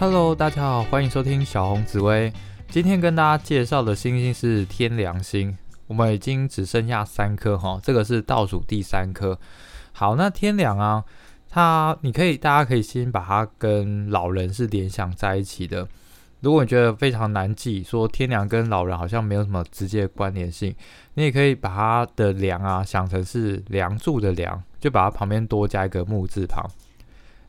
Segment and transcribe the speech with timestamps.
[0.00, 2.32] Hello，大家好，欢迎收听小红紫薇。
[2.70, 5.54] 今天跟大家介绍的星星是天梁星，
[5.86, 9.38] 我们已经只剩下三颗哈，这个是倒数第三颗。
[9.92, 11.04] 好，那天梁啊，
[11.50, 15.86] 它你可以大家可以先把它跟老人是联想在一起的。
[16.40, 20.74] 如果你觉得非常难记，说天梁跟老人好像没有什么直接关联性，
[21.12, 26.66] 你也可以把它的梁啊想成是梁柱的梁，就把它旁边多加一个木字旁。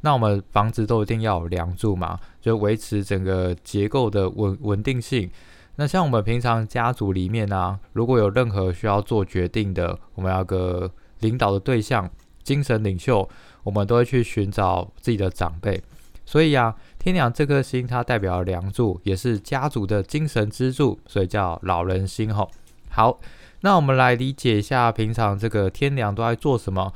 [0.02, 5.30] 那我们房子都一定要有梁柱嘛，就维持整个结构的稳稳定性。
[5.76, 12.10] 那像我们平常家族里面呢，如果有任何需要做决定的，我们要个领导的对象、
[12.44, 13.28] 精神领袖，
[13.64, 15.82] 我们都会去寻找自己的长辈。
[16.26, 22.50] 所以啊，天梁这颗星它代表梁柱，也是家族的精神支柱，所以叫老人星吼。
[22.90, 23.20] 好，
[23.62, 26.92] 那我们来理解一下平常这个天梁都在做什么。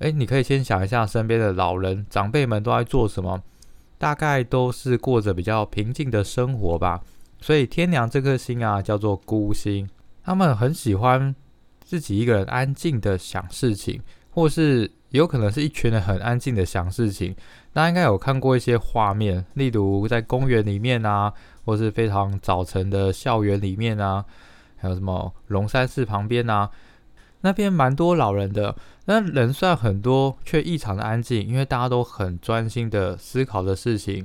[0.00, 3.42] 哎，你可以先想一下身边的老人长辈们都在做什么，
[3.98, 7.00] 大概都是过着比较平静的生活吧。
[7.38, 9.88] 所以天梁这颗星啊，叫做孤星，
[10.24, 11.34] 他们很喜欢
[11.84, 17.36] 自己一个人安静的想事情，或是有可能是一群人很安静的想事情。
[17.74, 21.32] 大家应该有看过一些画面，例如在公园里面啊，
[21.66, 24.24] 或是非常早晨的校园里面啊，
[24.78, 26.70] 还有什么龙山寺旁边啊。
[27.42, 28.76] 那边蛮多老人的，
[29.10, 34.24] 那人算很多，却异常的安静，因为大家都很专心的思考的事情。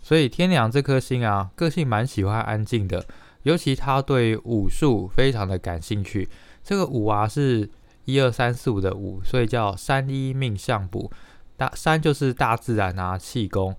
[0.00, 3.06] 所以天梁这颗星啊，个性蛮喜欢安静的，
[3.44, 6.28] 尤其他对武术非常的感兴趣。
[6.64, 7.70] 这个武啊是
[8.06, 11.08] 一二三四五的武，所以叫三一命相卜。
[11.56, 13.72] 大三就是大自然啊，气功。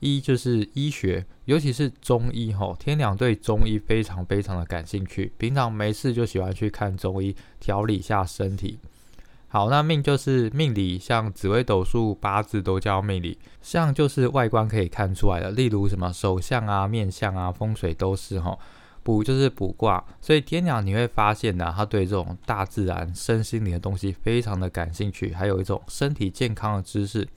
[0.00, 8.78] 一就是医学，尤其是中医吼，天两对中医非常非常的感兴趣，平常没事就喜欢去看中医调理一下身体。
[9.52, 18.58] 好，那命就是命理，像紫微斗数、八字都叫命理，像就是外观可以看出来的，例如什么手相啊、面相啊、风水都是吼。
[19.02, 27.28] 卜就是卜卦，所以天鸟你会发现呢，他对这种大自然、身心灵的东西非常的感兴趣，还有一种身体健康的知识。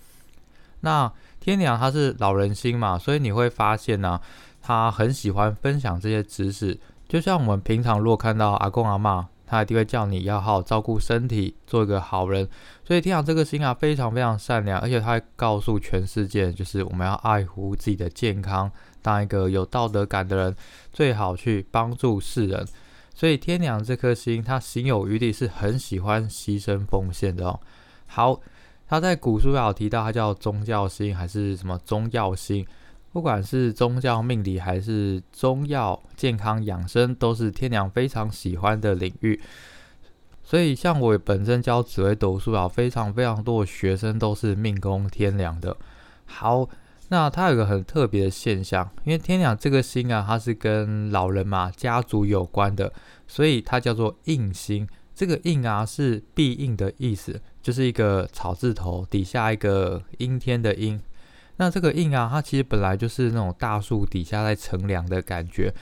[0.79, 4.21] 那天鸟他是老人心嘛，所以你会发现呢，
[4.61, 6.79] 他很喜欢分享这些知识。
[7.09, 12.47] 就像我们平常如果看到阿公阿妈，他一定会叫你要好好照顾身体，做一个好人。
[12.83, 20.55] 所以天梁这个星啊，非常非常善良，而且他会告诉全世界，就是我们要爱护自己的健康，当一个有道德感的人，
[20.91, 22.65] 最好去帮助世人。
[23.13, 27.59] 所以天梁这颗星，他心有余力，是很喜欢牺牲奉献的哦。
[28.07, 28.41] 好。
[28.87, 32.63] 他在古书有提到，他叫宗教星还是什么宗教星？
[33.15, 39.39] 不管是宗教命理还是中药健康养生，都是天良非常喜欢的领域。
[40.43, 45.77] 所以，像我本身教紫微斗数啊，非常非常多的学生都是命宫天良的。
[46.25, 46.67] 好，
[47.07, 52.91] 那它有个很特别的现象，因为天良这个星啊，它是跟老人嘛家族有关的，
[53.25, 54.85] 所以它叫做印星。
[55.13, 57.41] 这个印啊是必应的意思。
[57.61, 60.99] 就是一个草字头底下一个阴天的阴，
[61.57, 65.73] 那这个印啊，它其实本来就是那种大树底下在乘凉的感觉，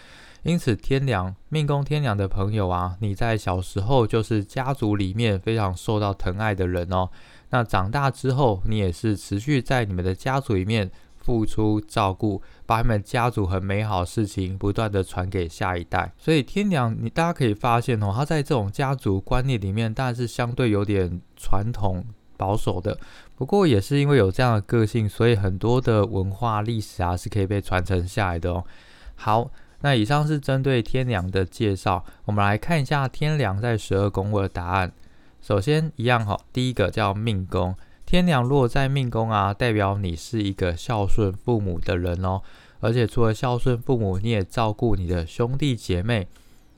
[0.43, 7.09] 因此天凉命宫天凉的朋友啊，你在小时候就是家族里面非常受到疼爱的人哦，
[7.49, 10.91] 那长大之后你也是持续在你们的家族里面。
[11.25, 16.11] 付出照顾，把他们家族很美好事情不断的传给下一代。
[16.17, 22.03] 所以天良，你大家可以发现哦，他在这种家族观念里面，当然是相对有点传统
[22.35, 22.99] 保守的。
[23.35, 28.63] 不过也是因为有这样的个性，所以很多的文化历史啊是可以被传承下来的哦。
[29.15, 29.49] 好，
[29.81, 34.91] 那以上是针对天良的介绍，我们来看一下天良在十二宫位的答案。
[35.41, 37.75] 首先一样哈，第一个叫命宫。
[38.05, 42.41] 天梁落在命宫啊，代表你是一个孝顺父母的人哦。
[42.79, 46.27] 而且除了孝顺父母，你也照顾你的兄弟姐妹。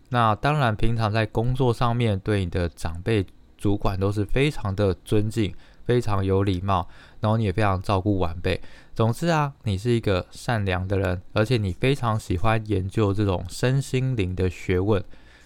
[0.10, 3.26] 那当然，平常在工作上面对你的长辈、
[3.58, 5.54] 主管都是非常的尊敬，
[5.86, 6.88] 非常有礼貌。
[7.20, 8.62] 然后你也非常照顾晚辈。
[8.94, 15.04] 总之啊，你是一个善良的人，而且你非常喜欢研究这种身心灵的学问。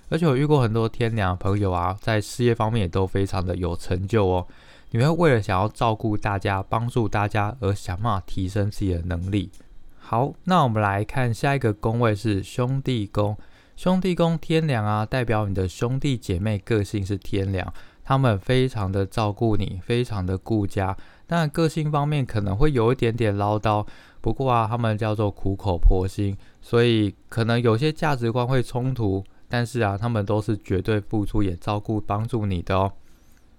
[0.10, 4.48] 而且我遇过很多天梁朋友啊，在事业方面也都非常的有成就哦。
[4.92, 9.52] 你会为了想要照顾大家、帮助大家而想办法提升自己的能力。
[10.00, 13.38] 好，那我们来看下一个宫位是兄弟宫。
[13.76, 17.72] 兄弟宫天良啊，代表你的兄弟姐妹个性是天良，
[18.10, 20.98] 他们非常的照顾你，非常的顾家。
[21.28, 23.86] 但个性方面可能会有一点点唠叨，
[24.20, 29.24] 不过啊，他们叫做苦口婆心，所以可能有些价值观会冲突。
[29.48, 32.92] 但是啊，他们都是绝对付出也照顾帮助你的哦。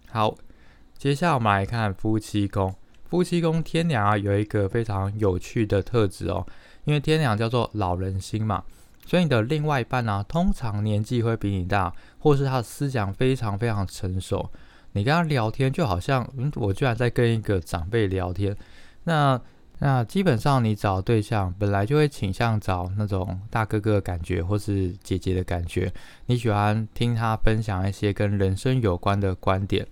[0.09, 0.35] 好。
[0.99, 2.75] 接下来我们来看夫妻宫。
[3.09, 6.45] 夫妻宫天梁啊，有一个非常有趣的特质哦。
[6.87, 8.65] 因为天梁叫做老人星嘛，
[9.07, 14.49] 所以你的另外一半呢，通常年纪会比你大，或是他的思想非常非常成熟。
[14.93, 18.57] 你跟他聊天就好像，嗯，我居然在跟一个长辈聊天。
[19.05, 19.41] 那
[19.79, 25.93] 那基本上你找对象本来就会倾向找那种大哥哥的感觉，或是姐姐的感觉。
[26.27, 29.87] 你喜欢听他分享一些跟人生有关的观点。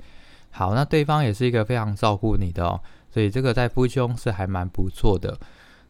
[0.50, 2.80] 好，那对方也是一个非常照顾你的哦，
[3.10, 5.38] 所以这个在夫妻宫是还蛮不错的。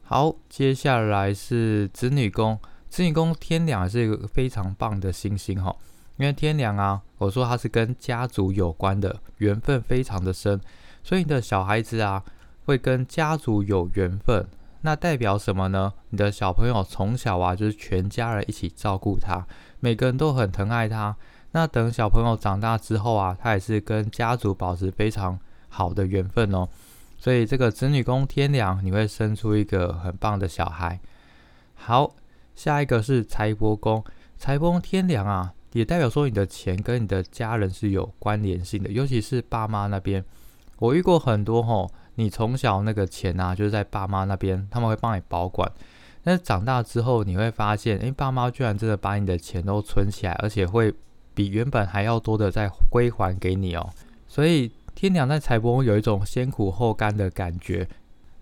[0.03, 5.75] 好，接下来是子女宫，子女宫天梁是一个非常棒的星星哈，
[6.17, 10.61] 因为天梁啊，我说它是跟家族有关的，缘分非常的深，
[11.03, 12.25] 所以你的小孩子啊
[12.65, 14.47] 会跟家族有缘分，
[14.83, 15.93] 那代表什么呢？
[16.11, 19.47] 你的小朋友从小啊就是全家人一起照顾他，
[19.81, 21.17] 每个人都很疼爱他。
[21.53, 25.39] 那等小朋友长大之后啊，他也是跟家族保持非常
[25.69, 26.69] 好的缘分哦。
[27.19, 31.01] 所以这个子女宫天梁，你会生出一个很棒的小孩。
[31.75, 32.15] 好，
[32.59, 34.05] 下一个是财帛宫，
[34.37, 40.25] 财帛天梁啊，也代表说你的钱跟你的家人是有关联性的，尤其是爸妈那边。
[40.81, 45.71] 我遇过很多吼，你从小那个钱啊，就是在爸妈那边，他们会帮你保管。
[46.25, 50.93] 但是长大之后，你会发现，哎，爸妈居然真的把你的钱都存起来，而且会。
[51.35, 53.89] 比原本还要多的再归还给你哦，
[54.27, 57.89] 所以天梁在财帛宫有一种先苦后甘的感觉。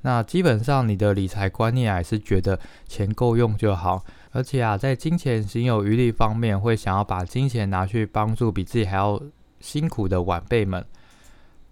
[0.06, 2.56] 那基本上你的理财观念还是觉得
[2.86, 9.20] 钱够用就好，而且啊，在金钱行有余力方面，会想要把金钱拿去帮助比自己还要
[9.58, 10.86] 辛苦的晚辈们。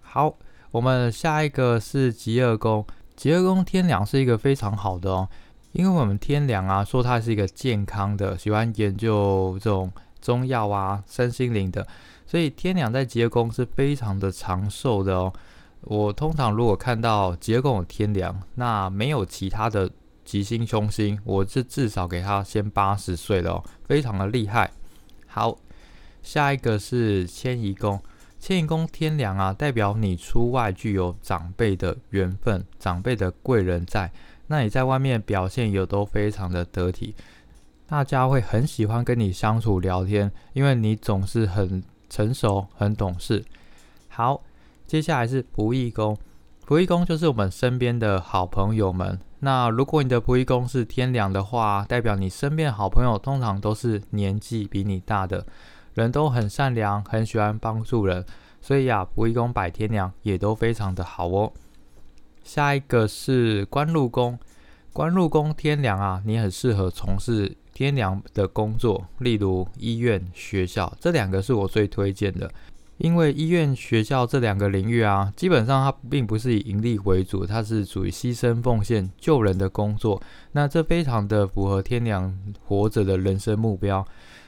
[0.01, 0.35] 好，
[0.71, 2.85] 我们下一个是极恶宫，
[3.15, 5.29] 极恶宫天梁是一个非常好的哦，
[5.71, 9.89] 因为我们天梁啊说它是一个健康的，喜欢研究这种。
[10.21, 11.85] 中药啊，身心灵的，
[12.25, 15.31] 所以天梁在结宫是非常的长寿的哦。
[15.81, 19.89] 我通常如果看到结宫天梁，那没有其他的
[20.23, 24.71] 吉星凶星，我是至少给他先八十岁了哦，非常的厉害。
[25.27, 25.57] 好，
[26.23, 28.01] 下一个是迁移宫，
[28.39, 34.11] 迁移宫天梁啊，代表你出外具有长辈的缘分，长辈的贵人在，
[34.47, 37.13] 那你在外面表现也都非常的得体。
[37.87, 43.45] 大家会很喜欢跟你相处聊天，因为你总是很成熟、很懂事。
[44.07, 44.41] 好，
[44.87, 46.17] 接下来是仆役宫，
[46.67, 49.19] 仆役宫就是我们身边的好朋友们。
[49.39, 55.45] 那如果你的仆役宫是天良的话，代表你身边好朋友通常都是年纪比你大的，
[55.93, 58.25] 人都很善良，很喜欢帮助人。
[58.61, 61.51] 所以呀，仆役宫摆天良也都非常的好哦。
[62.43, 64.37] 下一个是官禄宫，
[64.93, 67.57] 官禄宫天良啊，你很适合从事。
[67.73, 72.49] 天良的工作，例如医院、学校，这两个是我最推荐的。
[72.97, 80.21] 因为医院、学校这两个领域啊，基本上它并不是以盈利为主，它是属于牺牲奉献、救人的工作。
[80.53, 82.33] 那这非常的符合天良
[82.65, 84.05] 活着的人生目标。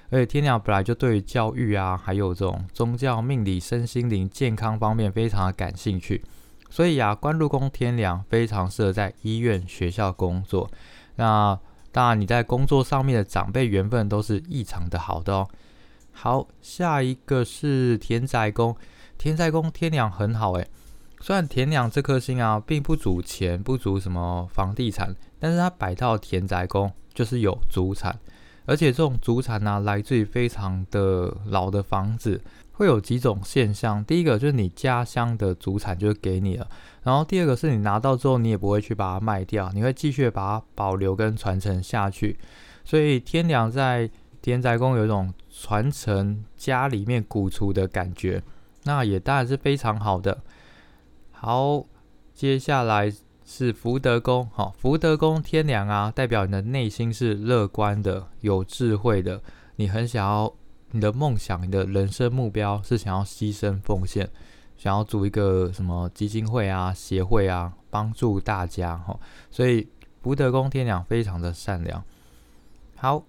[0.10, 6.24] 而且天良本来就对于教育啊，还有这种宗教、命理、身心灵健康方面非常的感兴趣。
[6.70, 10.70] 所以啊，官禄宫天良非常适合在医院、学校工作。
[11.18, 11.60] 那
[11.92, 15.48] 当然，你在工作上面的长辈缘分都是异常的好的哦。
[16.20, 18.76] 好，下一个是田宅宫，
[19.20, 20.68] 田宅宫天梁很好诶。
[21.22, 28.18] 虽然田梁这颗星啊，并不主钱，不主什么房地产，但是它摆到田宅宫就是有主产，
[28.66, 32.42] 而且这种主产呢，来自于非常的老的房子。
[32.72, 36.68] 会有几种现象，第一个就是你家乡的主产就给你了，
[37.04, 42.40] 然后第二个是你拿到之后，你也不会去把它卖掉，你会继续把它保留跟传承下去。
[42.84, 44.10] 所以天良在
[44.42, 48.44] 田宅宫有一种传承家里面古厝的感觉，
[48.84, 50.38] 那也当然是非常好的。
[51.32, 51.84] 好，
[52.34, 53.12] 接下来
[53.44, 59.42] 是福德宫，好，福德宫天良啊，代表你的内心是乐观的、有智慧的，
[59.78, 60.54] 你很想要。
[60.92, 64.28] 你的梦想，你的人生目标是想要牺牲奉献，
[64.78, 69.20] 想要组一个什么基金会啊、协会啊，帮助大家哈。
[69.52, 69.86] 所以
[70.22, 72.02] 福德宫天梁非常的善良。
[72.96, 73.22] 好，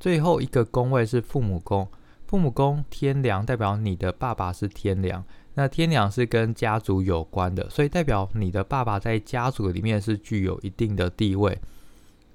[0.00, 1.86] 最后一个宫位是父母宫，
[2.26, 5.22] 父母宫天梁代表你的爸爸是天梁，
[5.54, 11.56] 那天梁是跟家族有关的，所以代表你的爸爸在家族里面是具有一定的地位。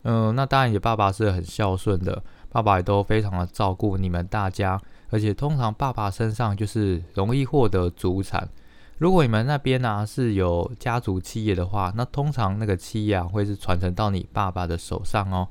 [0.03, 2.24] 嗯，那当然你爸爸是很孝顺的。
[2.50, 4.79] 爸爸也都非常的照顾你们大家，
[5.10, 8.48] 而且通常爸爸身上就是容易获得祖产。
[8.98, 15.50] 如果你们那边呢是有家族企业的话，那通常那个企业啊会是传承到你爸爸的手上哦。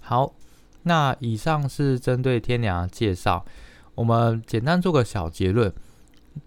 [0.00, 0.32] 好，
[0.82, 3.44] 那以上是针对天良的介绍，
[3.94, 5.72] 我们简单做个小结论。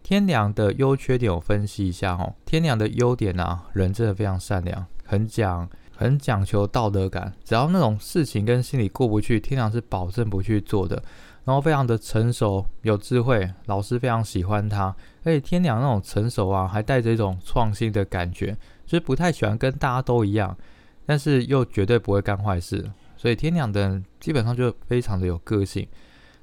[0.01, 2.33] 天良的优缺点我分析一下哦。
[2.45, 11.03] 天良的优点呢，人真的非常善良，很讲很讲求道德感，只要那种事情跟心里过不去，天良是保证不去做的。
[11.45, 14.95] 然后非常的成熟有智慧，老师非常喜欢他。
[15.25, 20.57] 而且天良那种成熟啊，还带着一种创新的感觉，就是不太喜欢跟大家都一样，
[21.05, 22.89] 但是又绝对不会干坏事。
[23.23, 25.87] 所以天良的人基本上就非常的有个性。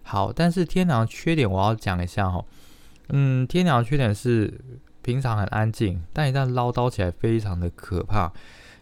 [0.03, 2.43] 好，但是天良的缺点我要讲一下哈。
[3.11, 4.59] 嗯，天良的缺点是
[5.03, 8.33] 平常很安静，但一旦唠叨起来非常的可怕。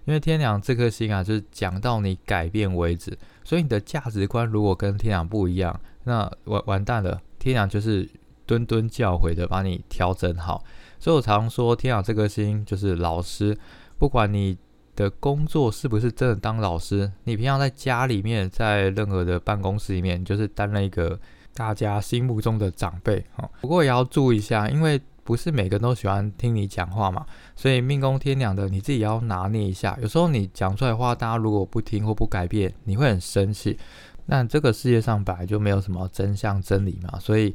[0.04, 3.18] 因为天良这颗心啊，就是讲到你改变为止。
[3.42, 8.08] 所以你的价值观如果跟天良不一样，那完完蛋了，天良就是
[8.46, 10.62] 敦敦教诲的把你调整好。
[11.00, 13.58] 所以我常说，天良这颗心就是老师，
[13.98, 14.56] 不管你
[14.98, 21.16] 的工作是不是真的当老师，你平常在家里面，在任何的办公室里面，就是担任一个
[21.54, 23.24] 大家心目中的长辈。
[23.36, 27.24] 哦，不过也要注意一下，因为不是每个人都喜欢听你讲话嘛，
[27.54, 29.96] 所以命宫天良的你自己要拿捏一下。
[30.02, 33.78] 有时候你讲出来的话，大家如果不听或不改变，你会很生气。
[34.26, 37.54] 那这个世界上本来就没有什么真相真理嘛，所以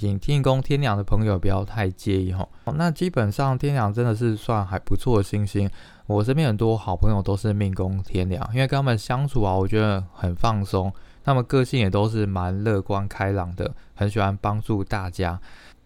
[0.00, 2.48] 请天宫天良的朋友不要太介意哈。
[2.74, 5.68] 那基本上天良真的是算还不错的星星，
[6.06, 10.90] 我身边很多好朋友都是命宫天良，因为跟他们相处啊，我觉得很放松，
[11.22, 15.38] 他们个性也都是蛮乐观开朗的，很喜欢帮助大家。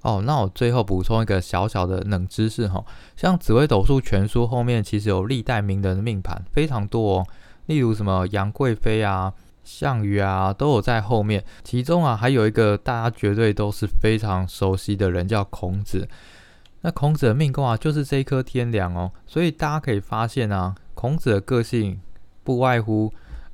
[0.02, 2.85] 哦，那我最后补充一个小小的冷知识哈，
[3.16, 7.26] 像紫微斗数全书后面其实有历代名人的命盘非常多哦，
[7.66, 9.33] 例如什么杨贵妃啊。
[9.64, 11.44] 项羽啊，都有在后面。
[11.62, 16.09] 其中啊，还有一个大家绝对都是非常熟悉的人，叫孔子。
[16.83, 19.11] 那孔子的命宫啊，就是这一颗天梁哦。
[19.26, 21.99] 所以大家可以发现啊，孔子的个性
[22.42, 23.12] 不外乎，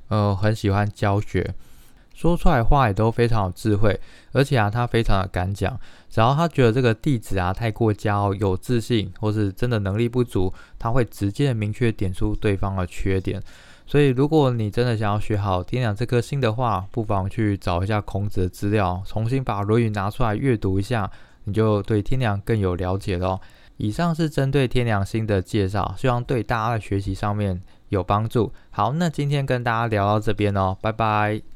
[0.09, 1.55] 呃，很喜欢教学，
[2.13, 3.97] 说出来话也都非常有智慧，
[4.33, 5.79] 而且啊，他非常的敢讲。
[6.09, 13.41] 只要他觉得这个弟子啊太过骄傲、有自信，或是真的能力不足，他会直接明确点出对方的缺点。
[13.91, 21.11] 所以，如果你真的想要学好天良这颗星的话，不妨去找一下孔子的资料，重新把《论语》拿出来阅读一下，
[21.43, 23.37] 你就对天良更有了解了。
[23.75, 28.53] 以上是针对天良心的介绍，希望对大家的学习上面有帮助。
[28.69, 31.50] 好，那今天跟大家聊到这边哦，拜拜。